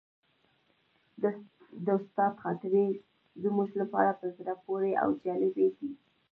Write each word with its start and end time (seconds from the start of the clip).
د 1.85 1.87
استاد 1.99 2.33
خاطرې 2.43 2.87
زموږ 3.43 3.69
لپاره 3.81 4.11
په 4.19 4.25
زړه 4.37 4.53
پورې 4.65 4.91
او 5.01 5.09
جالبې 5.23 5.67
دي. 5.77 5.89